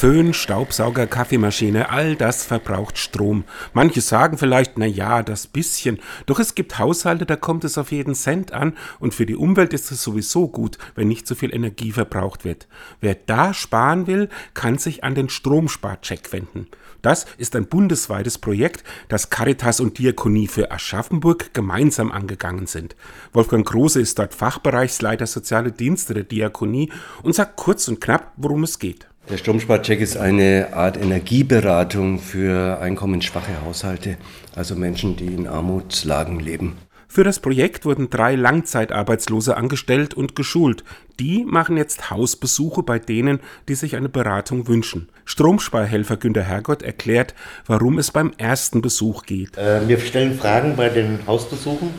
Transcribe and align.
Föhn, 0.00 0.32
Staubsauger, 0.32 1.06
Kaffeemaschine, 1.06 1.90
all 1.90 2.16
das 2.16 2.46
verbraucht 2.46 2.96
Strom. 2.96 3.44
Manche 3.74 4.00
sagen 4.00 4.38
vielleicht, 4.38 4.78
na 4.78 4.86
ja, 4.86 5.22
das 5.22 5.46
bisschen. 5.46 5.98
Doch 6.24 6.38
es 6.38 6.54
gibt 6.54 6.78
Haushalte, 6.78 7.26
da 7.26 7.36
kommt 7.36 7.64
es 7.64 7.76
auf 7.76 7.92
jeden 7.92 8.14
Cent 8.14 8.54
an 8.54 8.78
und 8.98 9.12
für 9.12 9.26
die 9.26 9.36
Umwelt 9.36 9.74
ist 9.74 9.92
es 9.92 10.02
sowieso 10.02 10.48
gut, 10.48 10.78
wenn 10.94 11.08
nicht 11.08 11.26
so 11.26 11.34
viel 11.34 11.54
Energie 11.54 11.92
verbraucht 11.92 12.46
wird. 12.46 12.66
Wer 13.02 13.14
da 13.14 13.52
sparen 13.52 14.06
will, 14.06 14.30
kann 14.54 14.78
sich 14.78 15.04
an 15.04 15.14
den 15.14 15.28
Stromsparcheck 15.28 16.32
wenden. 16.32 16.68
Das 17.02 17.26
ist 17.36 17.54
ein 17.54 17.66
bundesweites 17.66 18.38
Projekt, 18.38 18.84
das 19.08 19.28
Caritas 19.28 19.80
und 19.80 19.98
Diakonie 19.98 20.46
für 20.46 20.70
Aschaffenburg 20.70 21.52
gemeinsam 21.52 22.10
angegangen 22.10 22.66
sind. 22.66 22.96
Wolfgang 23.34 23.66
Große 23.66 24.00
ist 24.00 24.18
dort 24.18 24.32
Fachbereichsleiter 24.32 25.26
Soziale 25.26 25.72
Dienste 25.72 26.14
der 26.14 26.24
Diakonie 26.24 26.90
und 27.22 27.34
sagt 27.34 27.56
kurz 27.56 27.86
und 27.86 28.00
knapp, 28.00 28.32
worum 28.38 28.62
es 28.62 28.78
geht. 28.78 29.09
Der 29.30 29.36
Stromsparcheck 29.36 30.00
ist 30.00 30.16
eine 30.16 30.70
Art 30.72 30.96
Energieberatung 30.96 32.18
für 32.18 32.80
einkommensschwache 32.80 33.64
Haushalte, 33.64 34.16
also 34.56 34.74
Menschen, 34.74 35.16
die 35.16 35.26
in 35.26 35.46
Armutslagen 35.46 36.40
leben. 36.40 36.76
Für 37.06 37.22
das 37.22 37.38
Projekt 37.38 37.84
wurden 37.84 38.10
drei 38.10 38.34
Langzeitarbeitslose 38.34 39.56
angestellt 39.56 40.14
und 40.14 40.34
geschult. 40.34 40.82
Die 41.20 41.44
machen 41.44 41.76
jetzt 41.76 42.10
Hausbesuche 42.10 42.82
bei 42.82 42.98
denen, 42.98 43.38
die 43.68 43.76
sich 43.76 43.94
eine 43.94 44.08
Beratung 44.08 44.66
wünschen. 44.66 45.08
Stromsparhelfer 45.24 46.16
Günter 46.16 46.42
Hergott 46.42 46.82
erklärt, 46.82 47.36
warum 47.66 47.98
es 47.98 48.10
beim 48.10 48.32
ersten 48.36 48.82
Besuch 48.82 49.26
geht. 49.26 49.56
Äh, 49.56 49.86
wir 49.86 50.00
stellen 50.00 50.36
Fragen 50.36 50.74
bei 50.74 50.88
den 50.88 51.20
Hausbesuchen 51.28 51.90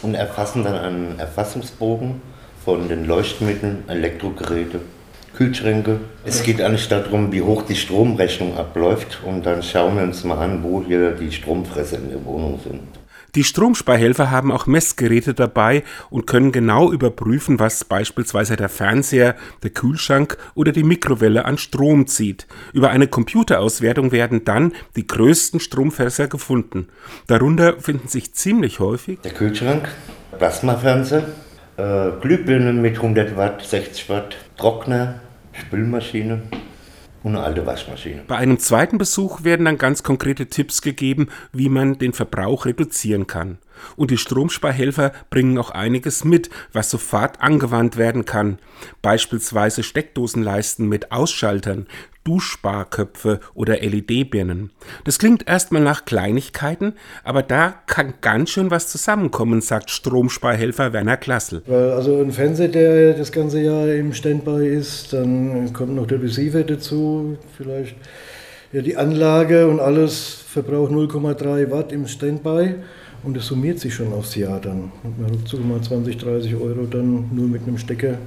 und 0.00 0.14
erfassen 0.14 0.64
dann 0.64 0.76
einen 0.76 1.18
Erfassungsbogen 1.18 2.22
von 2.64 2.88
den 2.88 3.04
Leuchtmitteln, 3.04 3.84
Elektrogeräte 3.88 4.80
Kühlschränke. 5.38 6.00
Es 6.24 6.42
geht 6.42 6.60
eigentlich 6.60 6.88
darum, 6.88 7.30
wie 7.30 7.42
hoch 7.42 7.62
die 7.62 7.76
Stromrechnung 7.76 8.56
abläuft 8.56 9.20
und 9.24 9.46
dann 9.46 9.62
schauen 9.62 9.94
wir 9.94 10.02
uns 10.02 10.24
mal 10.24 10.38
an, 10.38 10.64
wo 10.64 10.82
hier 10.84 11.12
die 11.12 11.30
Stromfresser 11.30 11.98
in 11.98 12.10
der 12.10 12.24
Wohnung 12.24 12.58
sind. 12.60 12.80
Die 13.36 13.44
Stromsparhelfer 13.44 14.32
haben 14.32 14.50
auch 14.50 14.66
Messgeräte 14.66 15.34
dabei 15.34 15.84
und 16.10 16.26
können 16.26 16.50
genau 16.50 16.90
überprüfen, 16.90 17.60
was 17.60 17.84
beispielsweise 17.84 18.56
der 18.56 18.68
Fernseher, 18.68 19.36
der 19.62 19.70
Kühlschrank 19.70 20.38
oder 20.56 20.72
die 20.72 20.82
Mikrowelle 20.82 21.44
an 21.44 21.56
Strom 21.56 22.08
zieht. 22.08 22.48
Über 22.72 22.90
eine 22.90 23.06
Computerauswertung 23.06 24.10
werden 24.10 24.44
dann 24.44 24.72
die 24.96 25.06
größten 25.06 25.60
Stromfresser 25.60 26.26
gefunden. 26.26 26.88
Darunter 27.28 27.78
finden 27.78 28.08
sich 28.08 28.34
ziemlich 28.34 28.80
häufig 28.80 29.20
der 29.20 29.34
Kühlschrank, 29.34 29.88
Plasmafernseher, 30.36 31.28
äh, 31.76 32.10
Glühbirne 32.20 32.72
mit 32.72 32.96
100 32.96 33.36
Watt, 33.36 33.64
60 33.64 34.08
Watt, 34.08 34.36
Trockner, 34.56 35.20
Spülmaschine 35.60 36.42
und 37.22 37.36
eine 37.36 37.44
alte 37.44 37.66
Waschmaschine. 37.66 38.22
Bei 38.26 38.36
einem 38.36 38.58
zweiten 38.58 38.98
Besuch 38.98 39.44
werden 39.44 39.66
dann 39.66 39.78
ganz 39.78 40.02
konkrete 40.02 40.46
Tipps 40.46 40.82
gegeben, 40.82 41.28
wie 41.52 41.68
man 41.68 41.98
den 41.98 42.12
Verbrauch 42.12 42.64
reduzieren 42.66 43.26
kann. 43.26 43.58
Und 43.96 44.10
die 44.10 44.18
Stromsparhelfer 44.18 45.12
bringen 45.30 45.58
auch 45.58 45.70
einiges 45.70 46.24
mit, 46.24 46.50
was 46.72 46.90
sofort 46.90 47.40
angewandt 47.40 47.96
werden 47.96 48.24
kann. 48.24 48.58
Beispielsweise 49.02 49.82
Steckdosenleisten 49.82 50.88
mit 50.88 51.12
Ausschaltern, 51.12 51.86
Duschsparköpfe 52.28 53.40
oder 53.54 53.78
LED-Birnen. 53.80 54.70
Das 55.04 55.18
klingt 55.18 55.48
erstmal 55.48 55.80
nach 55.80 56.04
Kleinigkeiten, 56.04 56.92
aber 57.24 57.42
da 57.42 57.74
kann 57.86 58.14
ganz 58.20 58.50
schön 58.50 58.70
was 58.70 58.88
zusammenkommen, 58.88 59.62
sagt 59.62 59.90
Stromsparhelfer 59.90 60.92
Werner 60.92 61.16
Klassel. 61.16 61.62
Also 61.66 62.20
ein 62.20 62.32
Fernseher, 62.32 62.68
der 62.68 63.14
das 63.14 63.32
ganze 63.32 63.60
Jahr 63.60 63.88
im 63.88 64.12
Standby 64.12 64.68
ist, 64.68 65.14
dann 65.14 65.72
kommt 65.72 65.94
noch 65.94 66.06
der 66.06 66.22
Receiver 66.22 66.64
dazu, 66.64 67.38
vielleicht 67.56 67.96
ja, 68.72 68.82
die 68.82 68.98
Anlage 68.98 69.66
und 69.66 69.80
alles 69.80 70.44
verbraucht 70.46 70.92
0,3 70.92 71.70
Watt 71.70 71.92
im 71.92 72.06
Standby. 72.06 72.74
Und 73.22 73.36
es 73.36 73.46
summiert 73.46 73.80
sich 73.80 73.94
schon 73.94 74.12
aufs 74.12 74.34
Jahr 74.34 74.60
dann. 74.60 74.92
Und 75.02 75.20
man 75.20 75.46
sogar 75.46 75.66
mal 75.66 75.80
20, 75.80 76.18
30 76.18 76.54
Euro 76.54 76.86
dann 76.86 77.28
nur 77.34 77.48
mit 77.48 77.62
einem 77.62 77.78
Stecker 77.78 78.18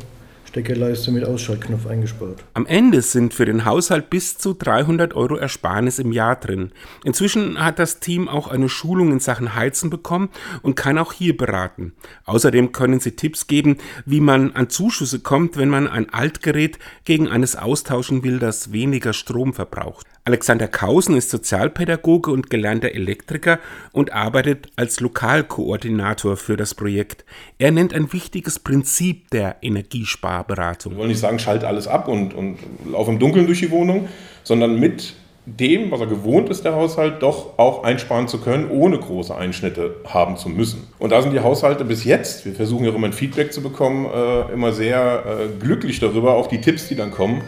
Steckerleiste 0.52 1.12
mit 1.12 1.24
Ausschaltknopf 1.24 1.88
eingespart. 1.88 2.44
Am 2.56 2.66
Ende 2.66 3.02
sind 3.02 3.34
für 3.34 3.46
den 3.46 3.64
Haushalt 3.64 4.10
bis 4.10 4.38
zu 4.38 4.54
300 4.54 5.14
Euro 5.14 5.38
Ersparnis 5.38 5.98
im 5.98 6.12
Jahr 6.12 6.36
drin. 6.36 6.74
Inzwischen 7.06 7.64
hat 7.64 7.80
das 7.80 8.02
Team 8.02 8.28
auch 8.28 8.50
eine 8.50 8.68
Schulung 8.68 9.14
in 9.14 9.22
Sachen 9.22 9.56
Heizen 9.56 9.90
bekommen 9.90 10.28
und 10.62 10.76
kann 10.76 10.98
auch 10.98 11.14
hier 11.14 11.38
beraten. 11.38 11.94
Außerdem 12.26 12.74
können 12.74 13.00
sie 13.00 13.12
Tipps 13.12 13.48
geben, 13.48 13.78
wie 14.06 14.20
man 14.20 14.52
an 14.54 14.70
Zuschüsse 14.70 15.20
kommt, 15.20 15.56
wenn 15.56 15.70
man 15.70 15.88
ein 15.88 16.10
Altgerät 16.10 16.80
gegen 17.06 17.30
eines 17.30 17.56
austauschen 17.56 18.26
will, 18.26 18.38
das 18.38 18.74
weniger 18.74 19.14
Strom 19.14 19.54
verbraucht. 19.54 20.06
Alexander 20.24 20.68
Kausen 20.68 21.18
ist 21.18 21.32
Sozialpädagoge 21.32 22.30
und 22.30 22.52
gelernter 22.52 22.92
Elektriker 22.92 23.58
und 23.92 24.14
arbeitet 24.14 24.68
als 24.76 25.00
Lokalkoordinator 25.00 26.38
für 26.38 26.58
das 26.58 26.76
Projekt. 26.76 27.26
Er 27.58 27.72
nennt 27.72 27.92
ein 27.92 28.14
wichtiges 28.14 28.60
Prinzip 28.60 29.32
der 29.32 29.56
Energiesparberatung. 29.64 30.94
Wir 30.94 31.00
wollen 31.00 31.10
nicht 31.10 31.20
sagen, 31.20 31.40
schalt 31.40 31.64
alles 31.64 31.88
ab 31.88 32.08
und, 32.08 32.36
und 32.36 32.60
lauf 32.92 33.08
im 33.08 33.18
Dunkeln 33.18 33.48
durch 33.48 33.62
die 33.62 33.72
Wohnung, 33.72 34.10
sondern 34.44 34.80
mit 34.80 35.16
dem, 35.48 35.90
was 35.90 36.00
er 36.00 36.06
gewohnt 36.06 36.50
ist, 36.50 36.66
der 36.66 36.76
Haushalt, 36.76 37.24
doch 37.24 37.58
auch 37.58 37.84
einsparen 37.84 38.28
zu 38.28 38.40
können, 38.40 38.70
ohne 38.70 39.00
große 39.00 39.36
Einschnitte 39.36 39.96
haben 40.08 40.38
zu 40.38 40.50
müssen. 40.50 40.88
Und 41.00 41.10
da 41.10 41.24
sind 41.24 41.34
die 41.34 41.40
Haushalte 41.40 41.84
bis 41.84 42.04
jetzt, 42.04 42.46
wir 42.46 42.54
versuchen 42.54 42.86
ja 42.86 42.94
immer 42.94 43.08
ein 43.08 43.14
Feedback 43.14 43.52
zu 43.52 43.62
bekommen, 43.64 44.06
äh, 44.06 44.54
immer 44.54 44.72
sehr 44.72 45.24
äh, 45.26 45.60
glücklich 45.60 46.00
darüber, 46.00 46.36
auch 46.36 46.46
die 46.46 46.62
Tipps, 46.62 46.88
die 46.90 46.96
dann 46.96 47.10
kommen, 47.10 47.42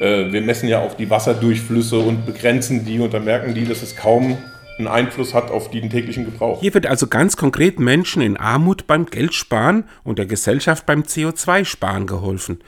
äh, 0.00 0.32
wir 0.32 0.42
messen 0.42 0.68
ja 0.68 0.80
auch 0.80 0.94
die 0.94 1.08
Wasserdurchflüsse 1.10 1.98
und 1.98 2.26
begrenzen 2.26 2.84
die 2.84 2.98
und 3.00 3.14
dann 3.14 3.24
merken 3.24 3.54
die, 3.54 3.64
dass 3.64 3.82
es 3.82 3.96
kaum 3.96 4.38
einen 4.78 4.88
Einfluss 4.88 5.34
hat 5.34 5.50
auf 5.50 5.70
den 5.70 5.88
täglichen 5.88 6.24
Gebrauch. 6.24 6.60
Hier 6.60 6.74
wird 6.74 6.86
also 6.86 7.06
ganz 7.06 7.36
konkret 7.36 7.80
Menschen 7.80 8.20
in 8.22 8.36
Armut 8.36 8.86
beim 8.86 9.06
Geldsparen 9.06 9.84
und 10.04 10.18
der 10.18 10.26
Gesellschaft 10.26 10.84
beim 10.86 11.02
CO2-Sparen 11.02 12.06
geholfen. 12.06 12.60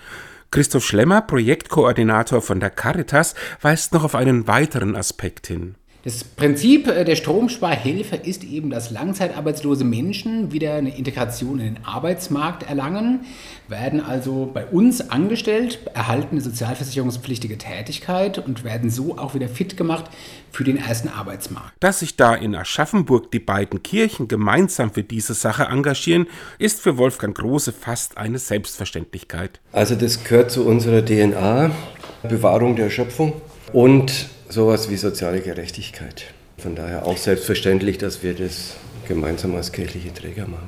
Christoph 0.51 0.87
Schlemmer, 0.87 1.21
Projektkoordinator 1.21 2.41
von 2.41 2.61
der 2.61 2.71
Caritas, 2.71 3.35
weist 3.61 3.93
noch 3.93 4.05
auf 4.05 4.15
einen 4.15 4.47
weiteren 4.47 4.97
Aspekt 4.97 5.47
hin. 5.47 5.75
Das 6.09 6.25
Prinzip 6.25 6.87
äh, 6.87 7.05
der 7.05 7.17
Stromsparhilfe 7.17 8.17
ist 8.17 8.43
eben, 8.43 8.71
dass 8.71 8.91
langzeitarbeitslose 8.91 9.85
Menschen 9.85 10.53
wieder 10.53 10.73
eine 10.73 10.97
Integration 10.97 11.59
in 11.59 11.75
den 11.75 11.85
Arbeitsmarkt 11.85 12.63
erlangen, 12.63 13.27
werden 13.69 14.01
also 14.01 14.51
bei 14.51 14.65
uns 14.65 15.11
angestellt, 15.11 15.81
erhalten 15.93 16.29
eine 16.31 16.41
sozialversicherungspflichtige 16.41 17.59
Tätigkeit 17.59 18.39
und 18.39 18.65
werden 18.65 18.89
so 18.89 19.19
auch 19.19 19.35
wieder 19.35 19.49
fit 19.49 19.77
gemacht 19.77 20.07
für 20.51 20.65
den 20.65 20.79
ersten 20.79 21.09
Arbeitsmarkt. 21.09 21.75
Dass 21.79 21.99
sich 21.99 22.17
da 22.17 22.35
in 22.35 22.55
Aschaffenburg 22.55 23.31
die 23.31 23.39
beiden 23.39 23.83
Kirchen 23.83 24.29
gemeinsam 24.29 24.91
für 24.91 25.03
diese 25.03 25.35
Sache 25.35 25.65
engagieren, 25.65 26.27
ist 26.59 26.81
für 26.81 26.97
Wolfgang 26.97 27.37
Große 27.37 27.75
fast 27.75 28.17
eine 28.17 28.39
Selbstverständlichkeit. 28.39 29.61
Also 29.73 29.95
das 29.95 30.25
gehört 30.25 30.53
zu 30.53 30.65
unserer 30.65 31.05
DNA, 31.05 31.71
Bewahrung 32.23 32.77
der 32.77 32.89
Schöpfung 32.89 33.35
und 33.75 34.31
sowas 34.49 34.91
wie 34.91 34.97
soziale 34.97 35.41
Gerechtigkeit. 35.41 36.25
Von 36.59 36.75
daher 36.75 37.07
auch 37.07 37.17
selbstverständlich, 37.17 37.99
dass 37.99 38.23
wir 38.23 38.35
das 38.35 38.75
gemeinsam 39.07 39.55
als 39.55 39.71
kirchliche 39.73 40.13
Träger 40.13 40.47
machen. 40.47 40.67